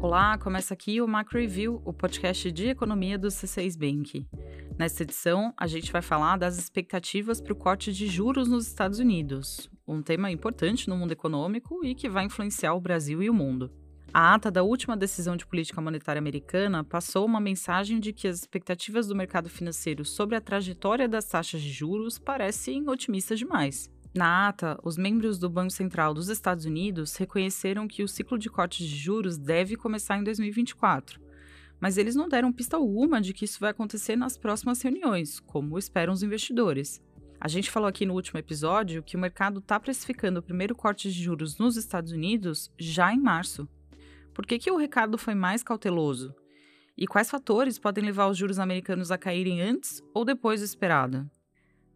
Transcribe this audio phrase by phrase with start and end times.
[0.00, 4.28] Olá, começa aqui o Macro Review, o podcast de economia do C6 Bank.
[4.78, 8.98] Nesta edição, a gente vai falar das expectativas para o corte de juros nos Estados
[8.98, 13.34] Unidos, um tema importante no mundo econômico e que vai influenciar o Brasil e o
[13.34, 13.70] mundo.
[14.12, 18.40] A ata da última decisão de política monetária americana passou uma mensagem de que as
[18.40, 23.88] expectativas do mercado financeiro sobre a trajetória das taxas de juros parecem otimistas demais.
[24.14, 28.50] Na ata, os membros do Banco Central dos Estados Unidos reconheceram que o ciclo de
[28.50, 31.18] cortes de juros deve começar em 2024,
[31.80, 35.78] mas eles não deram pista alguma de que isso vai acontecer nas próximas reuniões, como
[35.78, 37.02] esperam os investidores.
[37.40, 41.10] A gente falou aqui no último episódio que o mercado está precificando o primeiro corte
[41.10, 43.66] de juros nos Estados Unidos já em março.
[44.34, 46.34] Por que, que o recado foi mais cauteloso?
[46.96, 51.28] E quais fatores podem levar os juros americanos a caírem antes ou depois do esperado?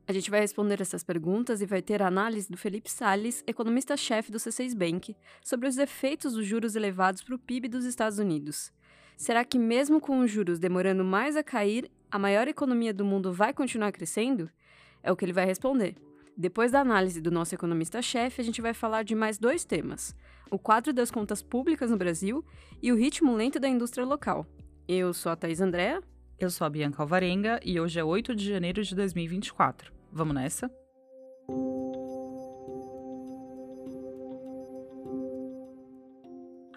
[0.08, 4.30] A gente vai responder essas perguntas e vai ter a análise do Felipe Salles, economista-chefe
[4.30, 8.72] do C6 Bank, sobre os efeitos dos juros elevados para o PIB dos Estados Unidos.
[9.16, 13.32] Será que, mesmo com os juros demorando mais a cair, a maior economia do mundo
[13.32, 14.48] vai continuar crescendo?
[15.02, 15.96] É o que ele vai responder.
[16.36, 20.14] Depois da análise do nosso economista-chefe, a gente vai falar de mais dois temas:
[20.48, 22.44] o quadro das contas públicas no Brasil
[22.80, 24.46] e o ritmo lento da indústria local.
[24.86, 26.00] Eu sou a Thais Andréa.
[26.38, 29.95] Eu sou a Bianca Alvarenga e hoje é 8 de janeiro de 2024.
[30.12, 30.70] Vamos nessa?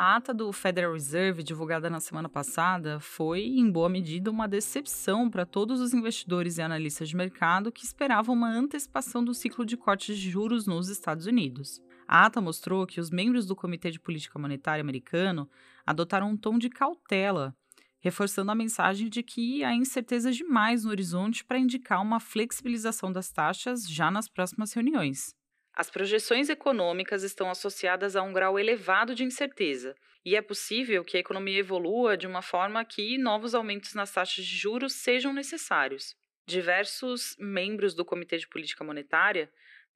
[0.02, 5.30] A ata do Federal Reserve, divulgada na semana passada, foi, em boa medida, uma decepção
[5.30, 9.76] para todos os investidores e analistas de mercado que esperavam uma antecipação do ciclo de
[9.76, 11.82] cortes de juros nos Estados Unidos.
[12.08, 15.50] A ata mostrou que os membros do Comitê de Política Monetária americano
[15.86, 17.54] adotaram um tom de cautela
[18.00, 23.32] reforçando a mensagem de que há incertezas demais no horizonte para indicar uma flexibilização das
[23.32, 25.34] taxas já nas próximas reuniões.
[25.74, 31.16] As projeções econômicas estão associadas a um grau elevado de incerteza, e é possível que
[31.16, 36.16] a economia evolua de uma forma que novos aumentos nas taxas de juros sejam necessários.
[36.46, 39.50] Diversos membros do Comitê de Política Monetária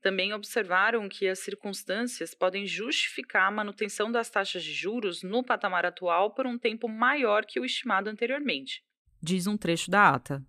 [0.04, 5.86] também observaram que as circunstâncias podem justificar a manutenção das taxas de juros no patamar
[5.86, 8.84] atual por um tempo maior que o estimado anteriormente.
[9.22, 10.46] Diz um trecho da ata.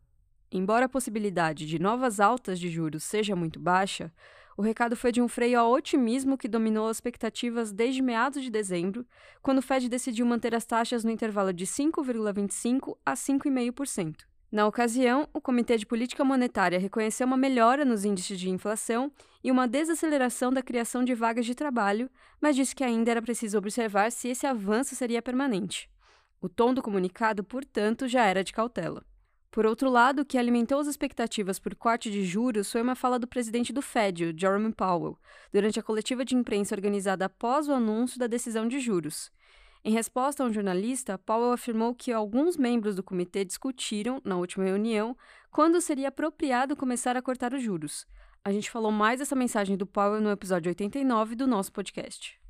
[0.51, 4.13] Embora a possibilidade de novas altas de juros seja muito baixa,
[4.57, 8.51] o recado foi de um freio ao otimismo que dominou as expectativas desde meados de
[8.51, 9.07] dezembro,
[9.41, 14.17] quando o Fed decidiu manter as taxas no intervalo de 5,25% a 5,5%.
[14.55, 19.11] Na ocasião, o Comitê de Política Monetária reconheceu uma melhora nos índices de inflação
[19.43, 22.09] e uma desaceleração da criação de vagas de trabalho,
[22.41, 25.91] mas disse que ainda era preciso observar se esse avanço seria permanente.
[26.41, 29.05] O tom do comunicado, portanto, já era de cautela.
[29.51, 33.19] Por outro lado, o que alimentou as expectativas por corte de juros foi uma fala
[33.19, 35.19] do presidente do Fed, Jerome Powell,
[35.53, 39.33] durante a coletiva de imprensa organizada após o anúncio da decisão de juros.
[39.87, 44.65] Em resposta a um jornalista, Powell afirmou que alguns membros do comitê discutiram, na última
[44.65, 45.15] reunião,
[45.51, 48.07] quando seria apropriado começar a cortar os juros.
[48.43, 52.41] A gente falou mais dessa mensagem do Powell no episódio 89 do nosso podcast.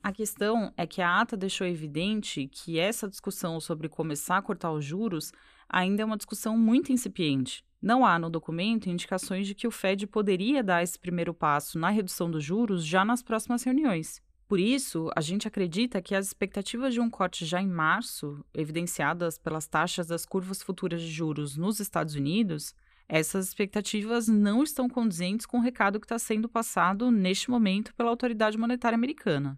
[0.00, 4.70] A questão é que a ata deixou evidente que essa discussão sobre começar a cortar
[4.70, 5.32] os juros
[5.68, 7.64] ainda é uma discussão muito incipiente.
[7.82, 11.90] Não há no documento indicações de que o Fed poderia dar esse primeiro passo na
[11.90, 14.22] redução dos juros já nas próximas reuniões.
[14.50, 19.38] Por isso, a gente acredita que as expectativas de um corte já em março, evidenciadas
[19.38, 22.74] pelas taxas das curvas futuras de juros nos Estados Unidos,
[23.08, 28.10] essas expectativas não estão condizentes com o recado que está sendo passado neste momento pela
[28.10, 29.56] autoridade monetária americana.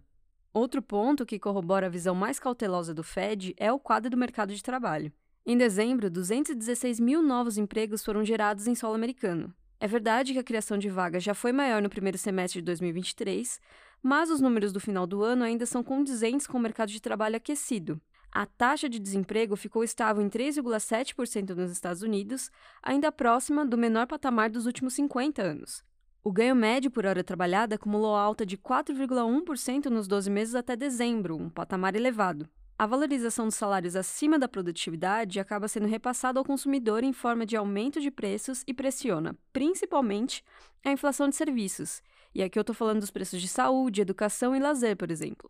[0.53, 4.53] Outro ponto que corrobora a visão mais cautelosa do Fed é o quadro do mercado
[4.53, 5.11] de trabalho.
[5.43, 9.51] Em dezembro, 216 mil novos empregos foram gerados em solo americano.
[9.79, 13.59] É verdade que a criação de vagas já foi maior no primeiro semestre de 2023,
[14.03, 17.37] mas os números do final do ano ainda são condizentes com o mercado de trabalho
[17.37, 17.99] aquecido.
[18.29, 24.05] A taxa de desemprego ficou estável em 3,7% nos Estados Unidos, ainda próxima do menor
[24.05, 25.83] patamar dos últimos 50 anos.
[26.23, 31.37] O ganho médio por hora trabalhada acumulou alta de 4,1% nos 12 meses até dezembro,
[31.37, 32.49] um patamar elevado.
[32.77, 37.55] A valorização dos salários acima da produtividade acaba sendo repassada ao consumidor em forma de
[37.55, 40.43] aumento de preços e pressiona, principalmente,
[40.83, 42.01] a inflação de serviços,
[42.33, 45.49] e aqui eu estou falando dos preços de saúde, educação e lazer, por exemplo.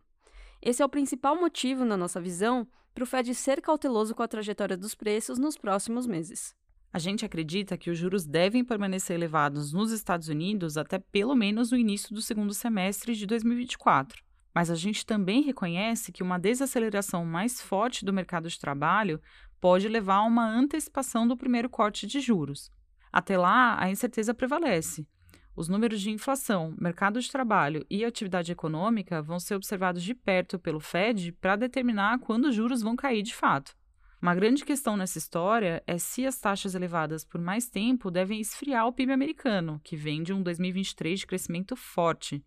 [0.62, 4.28] Esse é o principal motivo, na nossa visão, para o Fed ser cauteloso com a
[4.28, 6.56] trajetória dos preços nos próximos meses.
[6.92, 11.72] A gente acredita que os juros devem permanecer elevados nos Estados Unidos até pelo menos
[11.72, 14.24] o início do segundo semestre de 2024.
[14.54, 19.20] Mas a gente também reconhece que uma desaceleração mais forte do mercado de trabalho
[19.60, 22.72] pode levar a uma antecipação do primeiro corte de juros.
[23.12, 25.08] Até lá, a incerteza prevalece,
[25.56, 30.58] Os números de inflação, mercado de trabalho e atividade econômica vão ser observados de perto
[30.58, 33.76] pelo Fed para determinar quando os juros vão cair de fato.
[34.20, 38.88] Uma grande questão nessa história é se as taxas elevadas por mais tempo devem esfriar
[38.88, 42.44] o PIB americano, que vem de um 2023 de crescimento forte.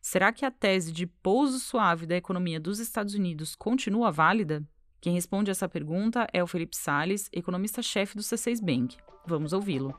[0.00, 4.66] Será que a tese de pouso suave da economia dos Estados Unidos continua válida?
[5.00, 8.96] Quem responde essa pergunta é o Felipe Sales, economista-chefe do C6 Bank.
[9.26, 9.94] Vamos ouvi-lo.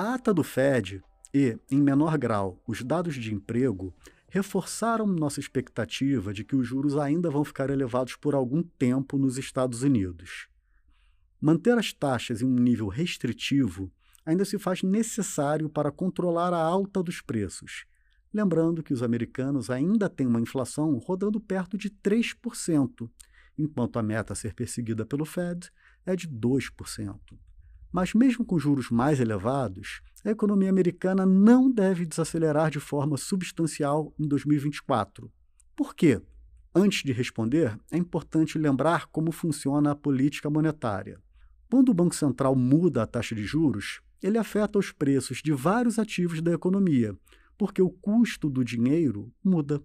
[0.00, 1.04] A ata do Fed
[1.34, 3.94] e, em menor grau, os dados de emprego
[4.30, 9.36] reforçaram nossa expectativa de que os juros ainda vão ficar elevados por algum tempo nos
[9.36, 10.48] Estados Unidos.
[11.38, 13.92] Manter as taxas em um nível restritivo
[14.24, 17.84] ainda se faz necessário para controlar a alta dos preços.
[18.32, 23.06] Lembrando que os americanos ainda têm uma inflação rodando perto de 3%,
[23.58, 25.70] enquanto a meta a ser perseguida pelo Fed
[26.06, 27.18] é de 2%.
[27.92, 34.14] Mas, mesmo com juros mais elevados, a economia americana não deve desacelerar de forma substancial
[34.18, 35.30] em 2024.
[35.74, 36.20] Por quê?
[36.74, 41.18] Antes de responder, é importante lembrar como funciona a política monetária.
[41.68, 45.98] Quando o Banco Central muda a taxa de juros, ele afeta os preços de vários
[45.98, 47.16] ativos da economia,
[47.56, 49.82] porque o custo do dinheiro muda.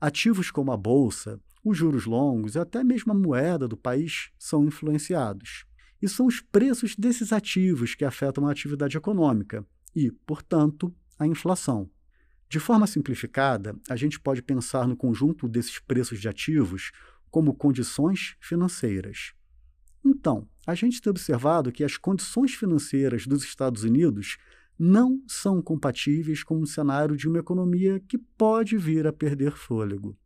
[0.00, 4.64] Ativos como a bolsa, os juros longos e até mesmo a moeda do país são
[4.64, 5.64] influenciados.
[6.00, 11.90] E são os preços desses ativos que afetam a atividade econômica e, portanto, a inflação.
[12.48, 16.92] De forma simplificada, a gente pode pensar no conjunto desses preços de ativos
[17.30, 19.32] como condições financeiras.
[20.04, 24.36] Então, a gente tem observado que as condições financeiras dos Estados Unidos
[24.78, 30.16] não são compatíveis com um cenário de uma economia que pode vir a perder fôlego.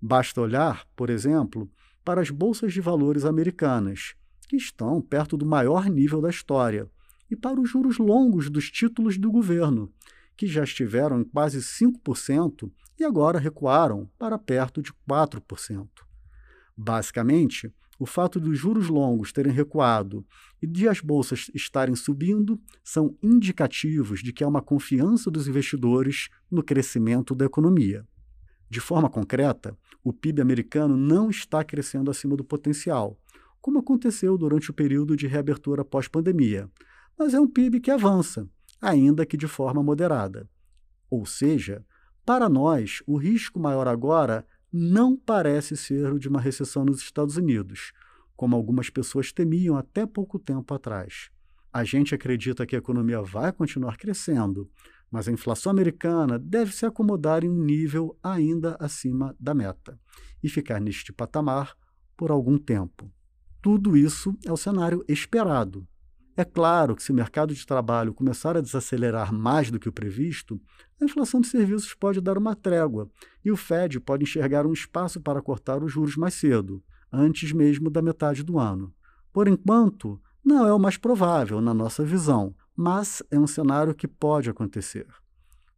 [0.00, 1.70] Basta olhar, por exemplo,
[2.04, 4.14] para as bolsas de valores americanas,
[4.50, 6.90] que estão perto do maior nível da história,
[7.30, 9.92] e para os juros longos dos títulos do governo,
[10.36, 12.68] que já estiveram em quase 5%
[12.98, 15.86] e agora recuaram para perto de 4%.
[16.76, 20.26] Basicamente, o fato dos juros longos terem recuado
[20.60, 26.28] e de as bolsas estarem subindo são indicativos de que há uma confiança dos investidores
[26.50, 28.04] no crescimento da economia.
[28.68, 33.16] De forma concreta, o PIB americano não está crescendo acima do potencial,
[33.60, 36.68] como aconteceu durante o período de reabertura pós-pandemia,
[37.18, 38.48] mas é um PIB que avança,
[38.80, 40.48] ainda que de forma moderada.
[41.10, 41.84] Ou seja,
[42.24, 47.36] para nós, o risco maior agora não parece ser o de uma recessão nos Estados
[47.36, 47.92] Unidos,
[48.36, 51.30] como algumas pessoas temiam até pouco tempo atrás.
[51.72, 54.70] A gente acredita que a economia vai continuar crescendo,
[55.10, 59.98] mas a inflação americana deve se acomodar em um nível ainda acima da meta
[60.42, 61.76] e ficar neste patamar
[62.16, 63.10] por algum tempo.
[63.62, 65.86] Tudo isso é o cenário esperado.
[66.36, 69.92] É claro que, se o mercado de trabalho começar a desacelerar mais do que o
[69.92, 70.58] previsto,
[71.00, 73.10] a inflação de serviços pode dar uma trégua
[73.44, 77.90] e o Fed pode enxergar um espaço para cortar os juros mais cedo, antes mesmo
[77.90, 78.94] da metade do ano.
[79.32, 84.08] Por enquanto, não é o mais provável na nossa visão, mas é um cenário que
[84.08, 85.06] pode acontecer.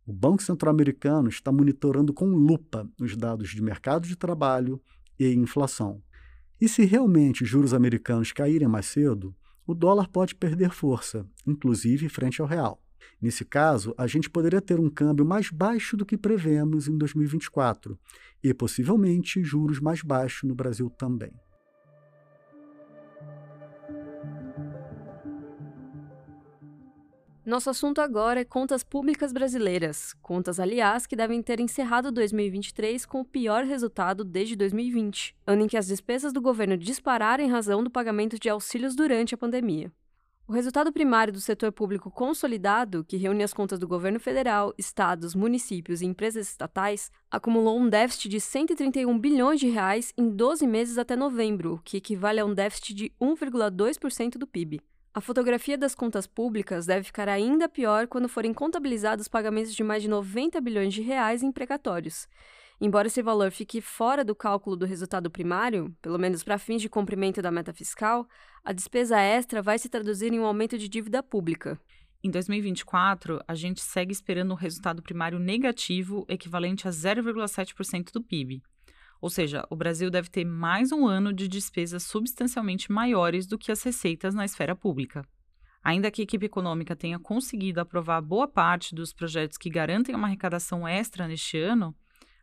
[0.06, 4.80] O Banco Central Americano está monitorando com lupa os dados de mercado de trabalho
[5.18, 6.00] e inflação.
[6.62, 9.34] E se realmente os juros americanos caírem mais cedo,
[9.66, 12.80] o dólar pode perder força, inclusive frente ao real.
[13.20, 17.98] Nesse caso, a gente poderia ter um câmbio mais baixo do que prevemos em 2024
[18.44, 21.32] e possivelmente juros mais baixos no Brasil também.
[27.52, 30.14] Nosso assunto agora é contas públicas brasileiras.
[30.22, 35.68] Contas, aliás, que devem ter encerrado 2023 com o pior resultado desde 2020, ano em
[35.68, 39.92] que as despesas do governo dispararam em razão do pagamento de auxílios durante a pandemia.
[40.48, 45.34] O resultado primário do setor público consolidado, que reúne as contas do governo federal, estados,
[45.34, 50.96] municípios e empresas estatais, acumulou um déficit de 131 bilhões de reais em 12 meses
[50.96, 54.80] até novembro, o que equivale a um déficit de 1,2% do PIB.
[55.14, 60.02] A fotografia das contas públicas deve ficar ainda pior quando forem contabilizados pagamentos de mais
[60.02, 62.26] de 90 bilhões de reais em precatórios.
[62.80, 66.88] Embora esse valor fique fora do cálculo do resultado primário, pelo menos para fins de
[66.88, 68.26] cumprimento da meta fiscal,
[68.64, 71.78] a despesa extra vai se traduzir em um aumento de dívida pública.
[72.24, 78.62] Em 2024, a gente segue esperando um resultado primário negativo equivalente a 0,7% do PIB.
[79.22, 83.70] Ou seja, o Brasil deve ter mais um ano de despesas substancialmente maiores do que
[83.70, 85.24] as receitas na esfera pública.
[85.80, 90.26] Ainda que a equipe econômica tenha conseguido aprovar boa parte dos projetos que garantem uma
[90.26, 91.94] arrecadação extra neste ano,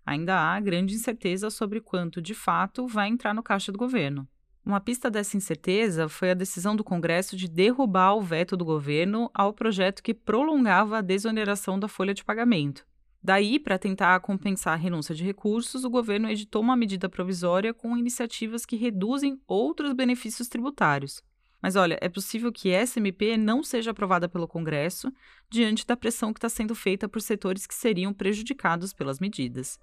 [0.05, 4.25] ainda há grande incerteza sobre quanto, de fato, vai entrar no caixa do governo.
[4.65, 9.29] Uma pista dessa incerteza foi a decisão do Congresso de derrubar o veto do governo
[9.33, 12.87] ao projeto que prolongava a desoneração da folha de pagamento.
[13.21, 17.97] Daí, para tentar compensar a renúncia de recursos, o governo editou uma medida provisória com
[17.97, 21.21] iniciativas que reduzem outros benefícios tributários.
[21.61, 25.11] Mas olha, é possível que essa MP não seja aprovada pelo Congresso
[25.49, 29.77] diante da pressão que está sendo feita por setores que seriam prejudicados pelas medidas.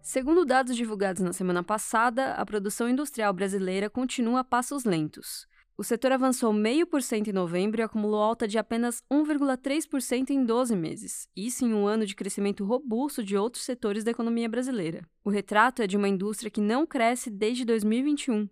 [0.00, 5.46] Segundo dados divulgados na semana passada, a produção industrial brasileira continua a passos lentos.
[5.76, 11.28] O setor avançou 0,5% em novembro e acumulou alta de apenas 1,3% em 12 meses,
[11.34, 15.04] isso em um ano de crescimento robusto de outros setores da economia brasileira.
[15.24, 18.48] O retrato é de uma indústria que não cresce desde 2021.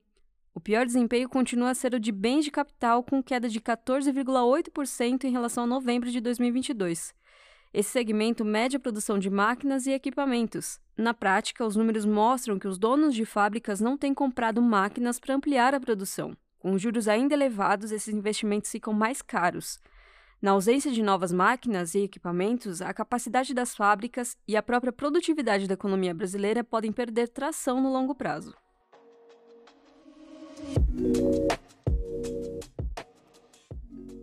[0.52, 5.22] O pior desempenho continua a ser o de bens de capital, com queda de 14,8%
[5.22, 7.14] em relação a novembro de 2022.
[7.72, 10.80] Esse segmento mede a produção de máquinas e equipamentos.
[10.98, 15.36] Na prática, os números mostram que os donos de fábricas não têm comprado máquinas para
[15.36, 16.36] ampliar a produção.
[16.62, 19.80] Com juros ainda elevados, esses investimentos ficam mais caros.
[20.40, 25.66] Na ausência de novas máquinas e equipamentos, a capacidade das fábricas e a própria produtividade
[25.66, 28.54] da economia brasileira podem perder tração no longo prazo.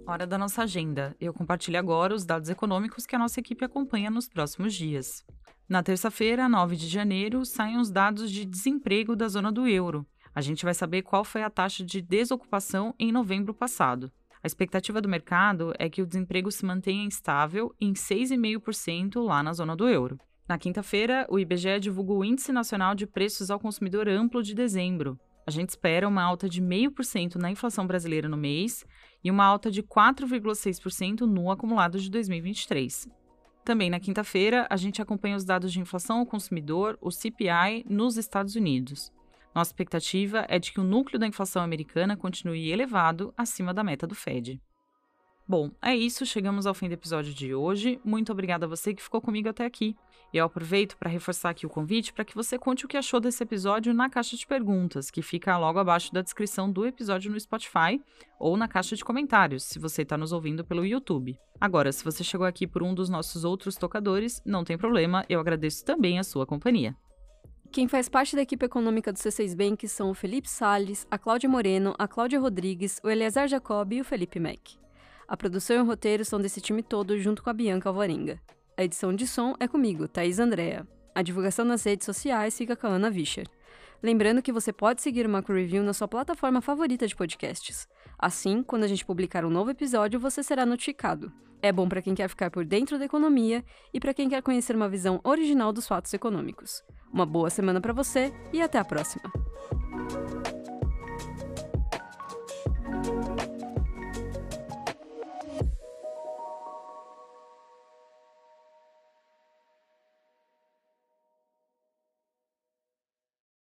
[0.08, 1.14] Hora da nossa agenda.
[1.20, 5.26] Eu compartilho agora os dados econômicos que a nossa equipe acompanha nos próximos dias.
[5.68, 10.08] Na terça-feira, 9 de janeiro, saem os dados de desemprego da zona do euro.
[10.34, 14.12] A gente vai saber qual foi a taxa de desocupação em novembro passado.
[14.42, 19.52] A expectativa do mercado é que o desemprego se mantenha estável em 6,5% lá na
[19.52, 20.18] zona do euro.
[20.48, 25.20] Na quinta-feira, o IBGE divulgou o Índice Nacional de Preços ao Consumidor Amplo de dezembro.
[25.46, 28.86] A gente espera uma alta de 0,5% na inflação brasileira no mês
[29.24, 33.08] e uma alta de 4,6% no acumulado de 2023.
[33.66, 38.18] Também na quinta-feira, a gente acompanha os dados de inflação ao consumidor, o CPI, nos
[38.18, 39.12] Estados Unidos.
[39.54, 44.06] Nossa expectativa é de que o núcleo da inflação americana continue elevado acima da meta
[44.06, 44.62] do Fed.
[45.48, 48.00] Bom, é isso, chegamos ao fim do episódio de hoje.
[48.06, 49.96] Muito obrigada a você que ficou comigo até aqui.
[50.32, 53.20] E eu aproveito para reforçar aqui o convite para que você conte o que achou
[53.20, 57.40] desse episódio na caixa de perguntas, que fica logo abaixo da descrição do episódio no
[57.40, 58.00] Spotify
[58.40, 61.36] ou na caixa de comentários, se você está nos ouvindo pelo YouTube.
[61.60, 65.40] Agora, se você chegou aqui por um dos nossos outros tocadores, não tem problema, eu
[65.40, 66.96] agradeço também a sua companhia.
[67.72, 71.48] Quem faz parte da equipe econômica do C6 Bank são o Felipe Sales, a Cláudia
[71.48, 74.80] Moreno, a Cláudia Rodrigues, o Eleazar Jacob e o Felipe Mack.
[75.28, 78.42] A produção e o roteiro são desse time todo junto com a Bianca Alvarenga.
[78.76, 80.88] A edição de som é comigo, Thaís Andrea.
[81.14, 83.46] A divulgação nas redes sociais fica com a Ana Vischer.
[84.02, 87.88] Lembrando que você pode seguir o Macro Review na sua plataforma favorita de podcasts.
[88.18, 91.32] Assim, quando a gente publicar um novo episódio, você será notificado.
[91.62, 93.64] É bom para quem quer ficar por dentro da economia
[93.94, 96.84] e para quem quer conhecer uma visão original dos fatos econômicos.
[97.12, 99.32] Uma boa semana para você e até a próxima!